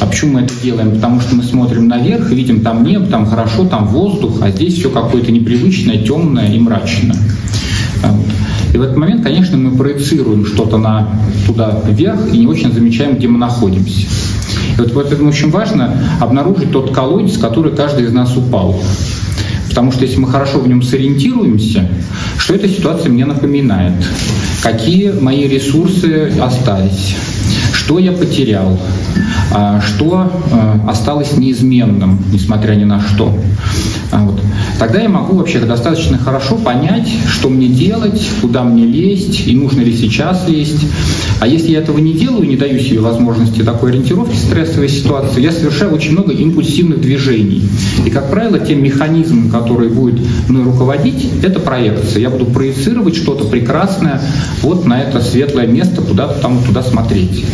[0.00, 0.92] А почему мы это делаем?
[0.92, 4.90] Потому что мы смотрим наверх, видим там небо, там хорошо, там воздух, а здесь все
[4.90, 7.18] какое-то непривычное, темное и мрачное.
[8.02, 8.26] Вот.
[8.72, 11.08] И в этот момент, конечно, мы проецируем что-то на
[11.46, 14.06] туда вверх и не очень замечаем, где мы находимся.
[14.76, 18.80] И вот поэтому очень важно обнаружить тот колодец, который каждый из нас упал.
[19.68, 21.88] Потому что если мы хорошо в нем сориентируемся,
[22.38, 23.94] что эта ситуация мне напоминает,
[24.62, 27.16] какие мои ресурсы остались,
[27.72, 28.78] что я потерял,
[29.52, 33.36] а, что а, осталось неизменным, несмотря ни на что.
[34.12, 34.40] А вот.
[34.78, 39.82] Тогда я могу вообще достаточно хорошо понять, что мне делать, куда мне лезть и нужно
[39.82, 40.86] ли сейчас лезть.
[41.40, 45.42] А если я этого не делаю, не даю себе возможности такой ориентировки в стрессовой ситуации,
[45.42, 47.62] я совершаю очень много импульсивных движений.
[48.04, 52.22] И, как правило, тем механизмом, который будет мной руководить, это проекция.
[52.22, 54.20] Я буду проецировать что-то прекрасное
[54.62, 57.44] вот на это светлое место, куда-то там туда смотреть.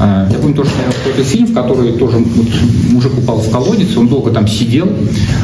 [0.00, 2.46] А, я помню тоже какой-то фильм, в который тоже вот,
[2.90, 4.88] мужик упал в колодец, он долго там сидел,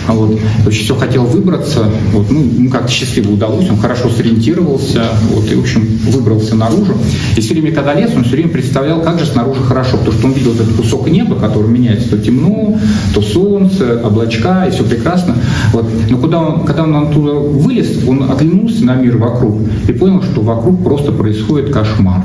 [0.09, 5.03] а вот, очень все хотел выбраться, вот, ну, ему как-то счастливо удалось, он хорошо сориентировался,
[5.31, 6.95] вот, и, в общем, выбрался наружу.
[7.37, 10.27] И все время, когда лез, он все время представлял, как же снаружи хорошо, потому что
[10.29, 12.79] он видел этот кусок неба, который меняется то темно,
[13.15, 15.37] то солнце, облачка, и все прекрасно.
[15.75, 15.85] Вот.
[16.09, 20.41] Но куда он, когда он оттуда вылез, он оглянулся на мир вокруг и понял, что
[20.41, 22.25] вокруг просто происходит кошмар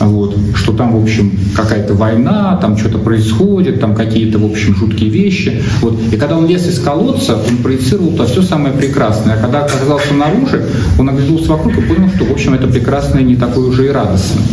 [0.00, 5.10] вот, что там, в общем, какая-то война, там что-то происходит, там какие-то, в общем, жуткие
[5.10, 5.62] вещи.
[5.80, 5.98] Вот.
[6.12, 9.34] И когда он лез из колодца, он проецировал то все самое прекрасное.
[9.34, 10.58] А когда оказался наружу,
[10.98, 14.44] он оглянулся вокруг и понял, что, в общем, это прекрасное не такое уже и радостное.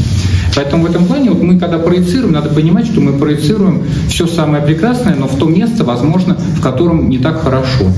[0.56, 4.64] Поэтому в этом плане вот мы, когда проецируем, надо понимать, что мы проецируем все самое
[4.64, 7.92] прекрасное, но в то место, возможно, в котором не так хорошо.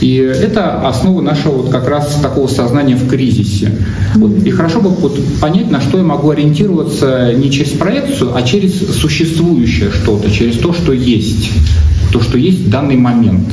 [0.00, 3.72] И это основа нашего вот как раз такого сознания в кризисе.
[4.14, 4.44] Вот.
[4.44, 8.78] И хорошо бы вот понять, на что я могу ориентироваться не через проекцию, а через
[8.96, 11.50] существующее что-то, через то, что есть,
[12.12, 13.48] то, что есть в данный момент.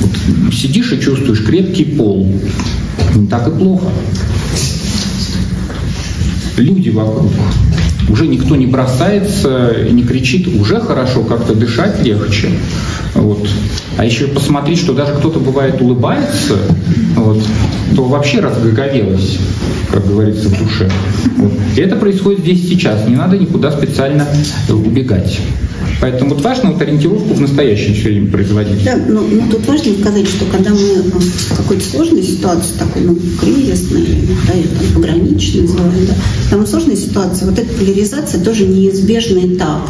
[0.00, 0.10] Вот
[0.54, 2.30] сидишь и чувствуешь крепкий пол.
[3.14, 3.86] Не так и плохо.
[6.58, 7.32] Люди вокруг.
[8.08, 12.50] Уже никто не бросается, не кричит, уже хорошо, как-то дышать легче.
[13.14, 13.48] Вот.
[13.96, 16.56] А еще посмотреть, что даже кто-то бывает улыбается,
[17.16, 17.42] вот,
[17.94, 19.38] то вообще разгоговелось,
[19.90, 20.90] как говорится, в душе.
[21.36, 21.52] Вот.
[21.76, 23.08] И это происходит здесь сейчас.
[23.08, 24.26] Не надо никуда специально
[24.68, 25.40] убегать.
[26.00, 28.84] Поэтому вот важно вот ориентировку в настоящем все время производить.
[28.84, 33.16] Да, но, но тут важно сказать, что когда мы в какой-то сложной ситуации, такой, ну,
[33.40, 34.06] кризисной,
[34.46, 36.14] да, там, пограничной, называем, да,
[36.50, 39.88] там в сложной ситуации вот эта поляризация тоже неизбежный этап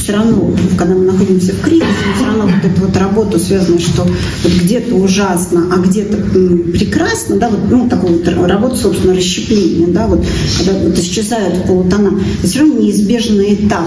[0.00, 4.02] все равно, когда мы находимся в кризисе, все равно вот эту вот работу, связанную, что
[4.02, 10.06] вот где-то ужасно, а где-то прекрасно, да, вот, ну, такую вот работу, собственно, расщепления, да,
[10.06, 10.24] вот,
[10.58, 13.86] когда вот исчезают полутона, все равно неизбежный этап.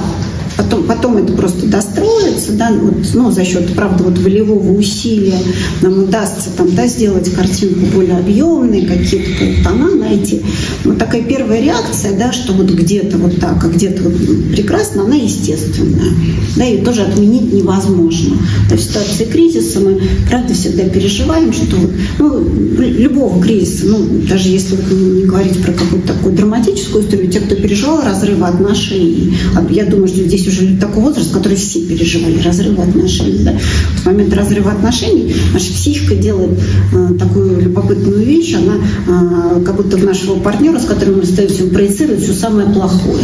[0.58, 5.40] Потом, потом это просто достроится, да, вот, ну, за счет, правда, вот волевого усилия
[5.82, 10.42] нам удастся там, да, сделать картинку более объемной, какие-то тона найти.
[10.84, 14.14] Вот такая первая реакция, да, что вот где-то вот так, а где-то вот
[14.52, 16.12] прекрасно, она естественная.
[16.56, 18.38] Да, ее тоже отменить невозможно.
[18.70, 21.78] В ситуации кризиса мы, правда, всегда переживаем, что
[22.20, 22.44] ну,
[22.80, 28.02] любого кризиса, ну, даже если не говорить про какую-то такую драматическую историю, те, кто переживал
[28.04, 33.44] разрывы отношений, а я думаю, что здесь уже такой возраст, который все переживали разрывы отношений.
[33.44, 33.54] Да?
[33.58, 36.60] В момент разрыва отношений наша психика делает
[36.94, 41.64] э, такую любопытную вещь, она э, как будто в нашего партнера, с которым мы остаемся,
[41.66, 43.24] проецирует все самое плохое.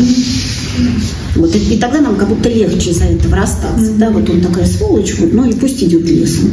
[1.36, 3.92] Вот, и, и тогда нам как будто легче из-за этого расстаться.
[3.98, 6.52] Да, вот он такая сволочь, вот, ну и пусть идет лесом.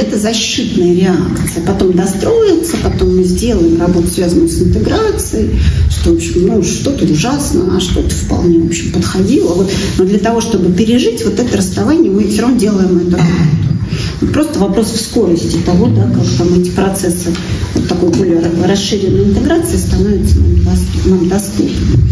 [0.00, 1.62] Это защитная реакция.
[1.66, 5.50] Потом достроится, потом мы сделаем работу, связанную с интеграцией,
[5.90, 9.54] что, в общем, ну, что-то ужасно, а что-то вполне, в общем, подходило.
[9.54, 13.73] Вот, но для того, чтобы пережить вот это расставание, мы все равно делаем эту работу.
[14.32, 17.30] Просто вопрос в скорости того, да, как там эти процессы
[17.74, 20.38] вот такой более расширенной интеграции становятся
[21.06, 22.04] нам доступны.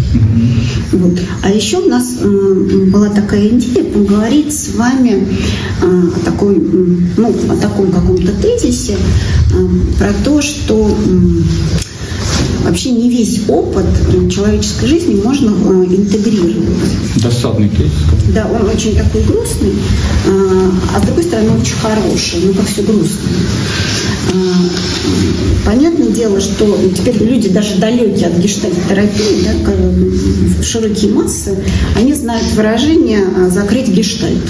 [0.92, 1.18] Вот.
[1.42, 5.26] А еще у нас э, была такая идея поговорить с вами
[5.82, 6.58] э, о, такой,
[7.16, 10.94] ну, о таком каком-то тезисе, э, про то, что
[12.62, 13.86] вообще не весь опыт
[14.30, 16.68] человеческой жизни можно интегрировать.
[17.16, 17.92] Досадный тезис.
[18.34, 19.72] Да, он очень такой грустный,
[20.94, 23.28] а с другой стороны очень хороший, ну как все грустно.
[25.64, 31.56] Понятное дело, что теперь люди даже далекие от гештальт-терапии, да, широкие массы,
[31.96, 34.42] они знают выражение а, «закрыть гештальт».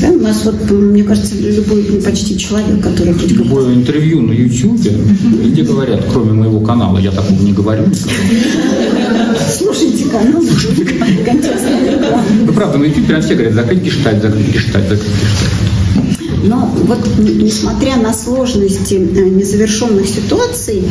[0.00, 4.80] Да, у нас вот, мне кажется, любой почти человек, который хоть Любое интервью на YouTube,
[4.80, 7.84] где говорят, кроме моего канала, я такого не говорю.
[9.58, 10.42] Слушайте канал,
[12.46, 16.19] Ну, правда, на YouTube прям все говорят, закрыть гештальт, закрыть гештальт, закрыть гештальт.
[16.42, 20.82] Но вот несмотря на сложности э, незавершенных ситуаций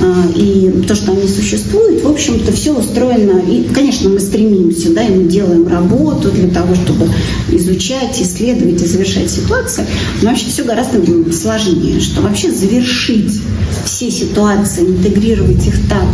[0.00, 3.40] э, и то, что они существуют, в общем-то, все устроено.
[3.40, 7.08] И, конечно, мы стремимся, да, и мы делаем работу для того, чтобы
[7.50, 9.84] изучать, исследовать и завершать ситуации.
[10.22, 11.00] Но вообще все гораздо
[11.32, 13.40] сложнее, что вообще завершить
[13.84, 16.08] все ситуации, интегрировать их так,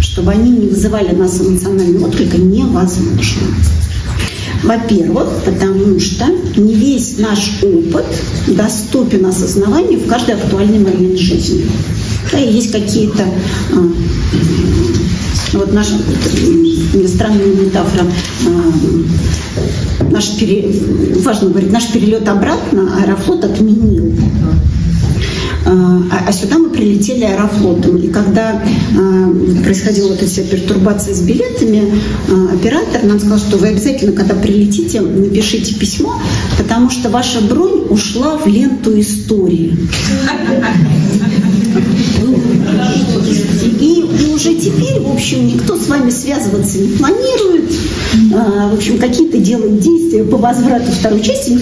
[0.00, 3.46] чтобы они не вызывали нас эмоционального отклика, невозможно.
[4.62, 8.04] Во-первых, потому что не весь наш опыт
[8.48, 11.66] доступен осознаванию в каждый актуальный момент жизни.
[12.30, 13.24] Да, есть какие-то
[13.72, 13.92] а,
[15.54, 15.94] вот наша
[17.08, 18.06] странная метафора,
[18.46, 20.70] а, наш пере,
[21.22, 24.12] важно говорить, наш перелет обратно Аэрофлот отменил.
[25.70, 27.96] А, а сюда мы прилетели аэрофлотом.
[27.98, 31.92] И когда а, происходила вот эта пертурбация с билетами,
[32.28, 36.20] а, оператор нам сказал, что вы обязательно, когда прилетите, напишите письмо,
[36.58, 39.76] потому что ваша бронь ушла в ленту истории.
[43.80, 47.72] И уже теперь, в общем, никто с вами связываться не планирует.
[48.70, 51.58] В общем, какие-то делают действия по возврату второй части.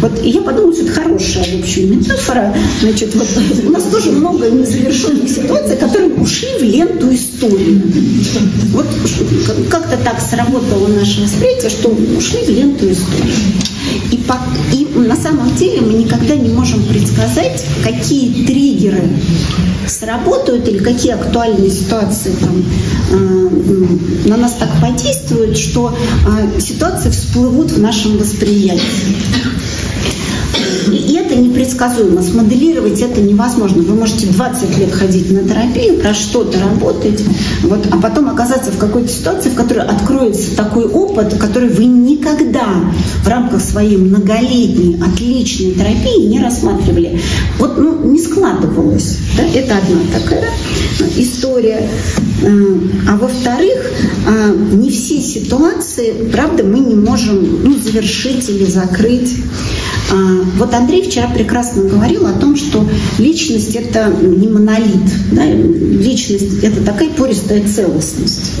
[0.00, 2.54] Вот и я подумала, что это хорошая, в общем, метафора.
[2.82, 3.26] Значит, вот
[3.66, 7.80] у нас тоже много незавершенных ситуаций, которые ушли в ленту истории.
[8.72, 8.86] Вот
[9.70, 13.32] как-то так сработало наше восприятие, что ушли в ленту истории.
[14.10, 14.38] И, по,
[14.72, 19.02] и на самом деле мы никогда не можем предсказать, какие триггеры
[19.86, 22.64] сработают или какие актуальные ситуации там,
[23.10, 28.80] э, на нас так подействуют, что э, ситуации всплывут в нашем восприятии.
[30.90, 32.22] И это непредсказуемо.
[32.22, 33.82] Смоделировать это невозможно.
[33.82, 37.22] Вы можете 20 лет ходить на терапию, про что-то работать,
[37.62, 42.66] вот, а потом оказаться в какой-то ситуации, в которой откроется такой опыт, который вы никогда
[43.22, 47.20] в рамках своей многолетней отличной терапии не рассматривали.
[47.58, 49.18] Вот ну, не складывалось.
[49.36, 49.44] Да?
[49.44, 50.48] Это одна такая
[51.16, 51.88] история.
[52.42, 53.92] Э, а во-вторых,
[54.26, 59.34] э, не все ситуации, правда, мы не можем ну, завершить или закрыть.
[60.10, 60.14] А,
[60.58, 62.86] вот Андрей вчера прекрасно говорил о том, что
[63.18, 65.32] личность– это не монолит.
[65.32, 65.44] Да?
[65.46, 68.52] Личность– это такая пористая целостность.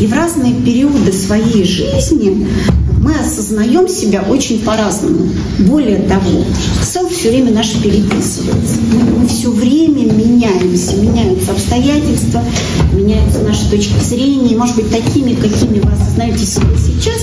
[0.00, 2.46] И в разные периоды своей жизни
[3.02, 5.28] мы осознаем себя очень по-разному.
[5.58, 6.44] Более того,
[6.82, 8.76] селф все время наш переписывается.
[8.92, 12.42] Мы, мы все время меняемся, меняются обстоятельства,
[12.92, 14.56] меняются наши точки зрения.
[14.56, 17.22] может быть, такими, какими вы осознаете себя сейчас,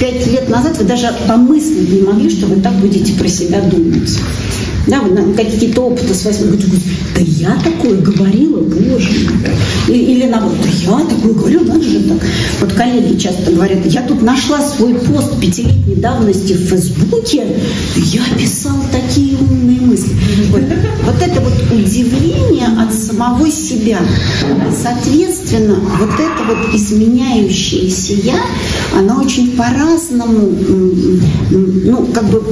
[0.00, 4.18] пять лет назад вы даже помыслить не могли, что вы так будете про себя думать.
[4.86, 5.00] Да,
[5.36, 6.58] какие-то опыты с восьми,
[7.14, 9.96] да я такое говорила, боже мой.
[9.96, 12.18] Или наоборот, да я такое говорю, надо же так.
[12.60, 17.44] Вот коллеги часто говорят, я тут нашла свой пост пятилетней давности в Фейсбуке,
[17.96, 19.59] я писал такие умные
[20.50, 20.78] мысли.
[21.04, 24.00] Вот, это вот удивление от самого себя.
[24.82, 28.40] Соответственно, вот это вот изменяющееся я,
[28.96, 30.50] оно очень по-разному,
[31.50, 32.42] ну, как бы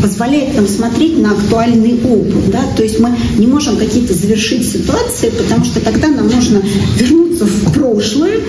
[0.00, 5.30] позволяет нам смотреть на актуальный опыт, да, то есть мы не можем какие-то завершить ситуации,
[5.30, 6.62] потому что тогда нам нужно
[6.96, 8.40] вернуться в прошлое,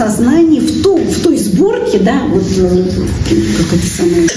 [0.00, 2.84] сознании, в, том, в той сборке, да, вот э,
[3.58, 4.28] как это самое,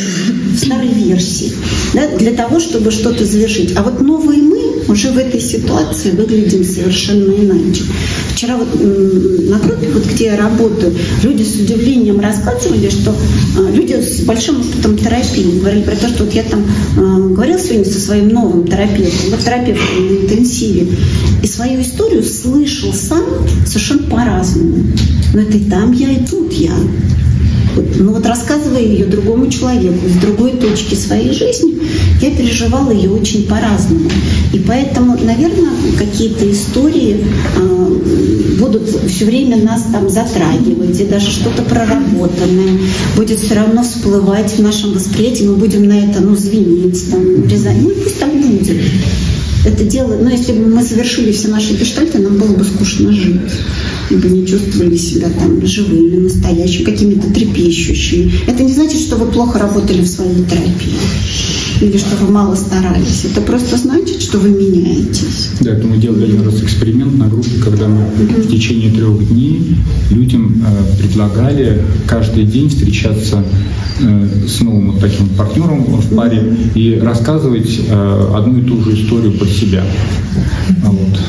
[0.54, 1.54] в старой версии,
[1.94, 3.74] да, для того, чтобы что-то завершить.
[3.78, 7.84] А вот новые мы уже в этой ситуации выглядим совершенно иначе.
[8.44, 13.16] Вчера вот на группе, вот где я работаю, люди с удивлением рассказывали, что
[13.58, 16.66] а, люди с большим опытом терапии говорили про то, что вот я там
[16.98, 20.90] а, говорил сегодня со своим новым терапевтом, вот терапевтом на интенсиве,
[21.42, 23.24] и свою историю слышал сам
[23.66, 24.88] совершенно по-разному.
[25.34, 26.74] Но это и там я, и тут я.
[28.00, 31.76] Ну вот рассказывая ее другому человеку с другой точки своей жизни,
[32.22, 34.10] я переживала ее очень по-разному.
[34.52, 37.26] И поэтому, наверное, какие-то истории
[37.58, 37.84] э,
[38.64, 42.80] будут все время нас там затрагивать, и даже что-то проработанное
[43.16, 47.82] будет все равно всплывать в нашем восприятии, мы будем на это, ну, звенить, там, резать.
[47.82, 48.78] Ну, пусть так будет
[49.66, 53.40] это дело, но если бы мы завершили все наши гештальты, нам было бы скучно жить.
[54.10, 58.34] Мы бы не чувствовали себя там живыми, настоящими, какими-то трепещущими.
[58.48, 60.94] Это не значит, что вы плохо работали в своей терапии
[61.82, 63.26] или что вы мало старались.
[63.26, 65.50] Это просто значит, что вы меняетесь.
[65.60, 69.76] Да, это мы делали один раз эксперимент на группе, когда мы в течение трех дней
[70.12, 73.44] людям э, предлагали каждый день встречаться
[74.00, 78.94] э, с новым вот таким партнером в паре и рассказывать э, одну и ту же
[78.94, 79.84] историю про себя.
[80.84, 81.20] Вот.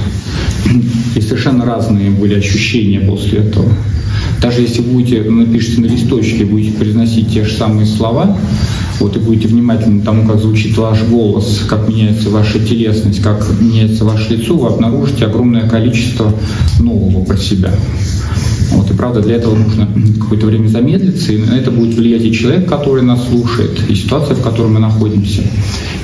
[1.15, 3.69] И совершенно разные были ощущения после этого.
[4.41, 8.37] Даже если будете, напишите на листочке, будете произносить те же самые слова,
[9.01, 14.05] вот и будете внимательны тому, как звучит ваш голос, как меняется ваша телесность, как меняется
[14.05, 16.33] ваше лицо, вы обнаружите огромное количество
[16.79, 17.73] нового про себя.
[18.97, 19.89] Правда, для этого нужно
[20.21, 24.37] какое-то время замедлиться, и на это будет влиять и человек, который нас слушает, и ситуация,
[24.37, 25.43] в которой мы находимся.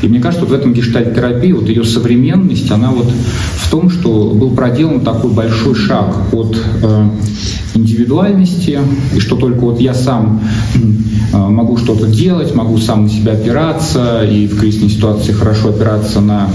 [0.02, 3.10] И мне кажется, вот в этом гештальт-терапии, вот ее современность, она вот
[3.56, 7.10] в том, что был проделан такой большой шаг от э,
[7.74, 8.78] индивидуальности,
[9.14, 10.42] и что только вот я сам
[10.74, 16.20] э, могу что-то делать, могу сам на себя опираться, и в кризисной ситуации хорошо опираться
[16.20, 16.48] на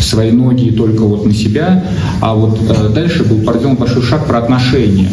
[0.00, 1.84] свои ноги, и только вот на себя.
[2.20, 5.10] А вот э, дальше был проделан большой шаг про отношения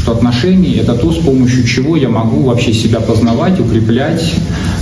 [0.00, 4.34] что отношения— это то, с помощью чего я могу вообще себя познавать, укреплять,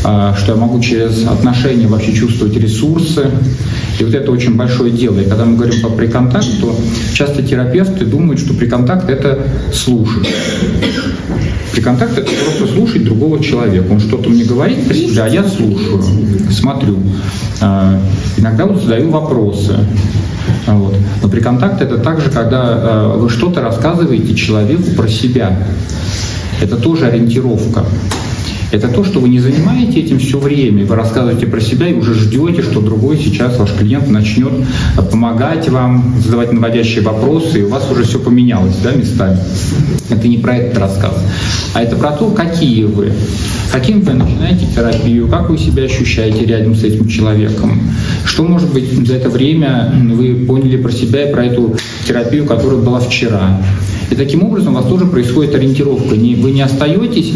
[0.05, 3.27] а, что я могу через отношения вообще чувствовать ресурсы.
[3.99, 5.19] И вот это очень большое дело.
[5.19, 6.79] И когда мы говорим про приконтакт, то
[7.15, 10.29] часто терапевты думают, что приконтакт— это слушать.
[11.73, 13.91] Приконтакт— это просто слушать другого человека.
[13.91, 16.01] Он что-то мне говорит про себя, а я слушаю,
[16.51, 16.97] смотрю.
[17.61, 18.01] А,
[18.37, 19.75] иногда вот задаю вопросы.
[20.75, 20.95] Вот.
[21.23, 25.57] Но при контакте это также, когда э, вы что-то рассказываете человеку про себя.
[26.61, 27.85] Это тоже ориентировка.
[28.71, 32.15] Это то, что вы не занимаете этим все время, вы рассказываете про себя и уже
[32.15, 34.53] ждете, что другой сейчас, ваш клиент, начнет
[35.11, 39.39] помогать вам, задавать наводящие вопросы, и у вас уже все поменялось да, местами.
[40.11, 41.15] Это не про этот рассказ,
[41.75, 43.13] а это про то, какие вы,
[43.73, 47.81] каким вы начинаете терапию, как вы себя ощущаете рядом с этим человеком,
[48.25, 51.75] что, может быть, за это время вы поняли про себя и про эту
[52.09, 53.61] терапию, которая была вчера.
[54.11, 56.17] И таким образом у вас тоже происходит ориентировка.
[56.17, 57.35] Не, вы не остаетесь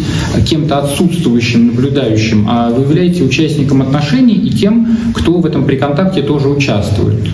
[0.49, 6.49] кем-то отсутствующим, наблюдающим, а вы являетесь участником отношений и тем, кто в этом приконтакте тоже
[6.49, 7.29] участвует.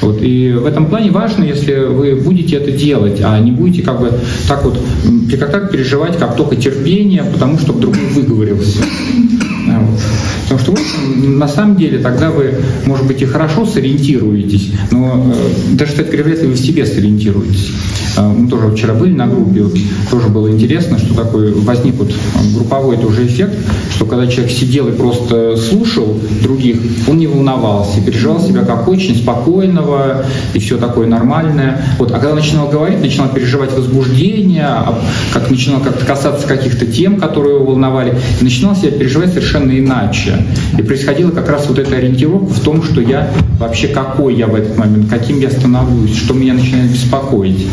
[0.00, 0.22] Вот.
[0.22, 4.12] И в этом плане важно, если вы будете это делать, а не будете как бы
[4.48, 4.78] так вот
[5.28, 8.80] при контакте переживать как только терпение, потому что вдруг выговорился.
[10.56, 12.54] Потому что вы, на самом деле тогда вы,
[12.86, 16.86] может быть, и хорошо сориентируетесь, но э, даже, кстати говоря, вряд ли вы в себе
[16.86, 17.70] сориентируетесь.
[18.16, 19.74] Э, мы тоже вчера были на группе, вот,
[20.10, 22.12] тоже было интересно, что такой возник вот
[22.54, 23.54] групповой тоже эффект,
[23.94, 26.76] что когда человек сидел и просто слушал других,
[27.08, 30.24] он не волновался, переживал себя как очень спокойного
[30.54, 31.84] и все такое нормальное.
[31.98, 35.00] Вот, а когда начинал говорить, начинал переживать возбуждение, а
[35.32, 40.43] как начинал как-то касаться каких-то тем, которые его волновали, начинал себя переживать совершенно иначе.
[40.78, 44.54] И происходила как раз вот эта ориентировка в том, что я вообще какой я в
[44.54, 47.66] этот момент, каким я становлюсь, что меня начинает беспокоить.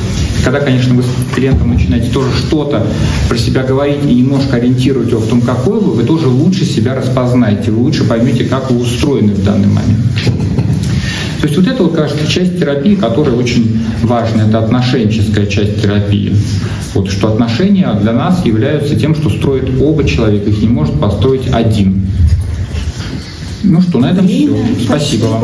[0.43, 2.86] когда, конечно, вы с клиентом начинаете тоже что-то
[3.30, 6.95] про себя говорить и немножко ориентируете его в том, какой вы, вы тоже лучше себя
[6.95, 9.99] распознаете, вы лучше поймете, как вы устроены в данный момент.
[11.41, 16.36] То есть вот это, вот, кажется, часть терапии, которая очень важна, это отношенческая часть терапии.
[16.93, 21.51] Вот, что отношения для нас являются тем, что строят оба человека, их не может построить
[21.51, 22.00] один.
[23.64, 24.49] Ну что, на этом все.
[24.84, 25.43] Спасибо вам.